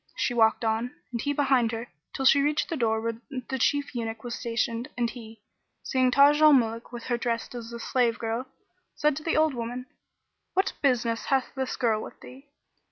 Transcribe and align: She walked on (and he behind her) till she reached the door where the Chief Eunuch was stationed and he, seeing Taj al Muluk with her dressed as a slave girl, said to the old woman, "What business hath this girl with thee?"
She 0.15 0.33
walked 0.33 0.65
on 0.65 0.95
(and 1.11 1.21
he 1.21 1.31
behind 1.31 1.71
her) 1.73 1.87
till 2.11 2.25
she 2.25 2.41
reached 2.41 2.69
the 2.69 2.75
door 2.75 2.99
where 3.01 3.21
the 3.49 3.59
Chief 3.59 3.93
Eunuch 3.93 4.23
was 4.23 4.33
stationed 4.33 4.87
and 4.97 5.07
he, 5.07 5.43
seeing 5.83 6.09
Taj 6.09 6.41
al 6.41 6.53
Muluk 6.53 6.91
with 6.91 7.03
her 7.03 7.19
dressed 7.19 7.53
as 7.53 7.71
a 7.71 7.79
slave 7.79 8.17
girl, 8.17 8.47
said 8.95 9.15
to 9.17 9.21
the 9.23 9.37
old 9.37 9.53
woman, 9.53 9.85
"What 10.55 10.73
business 10.81 11.25
hath 11.25 11.53
this 11.53 11.75
girl 11.77 12.01
with 12.01 12.19
thee?" 12.19 12.49